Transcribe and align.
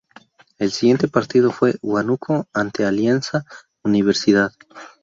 El 0.57 0.71
siguiente 0.71 1.07
partido 1.07 1.51
fue 1.51 1.73
en 1.73 1.77
Huánuco 1.83 2.47
ante 2.53 2.85
Alianza 2.85 3.45
Universidad. 3.83 4.51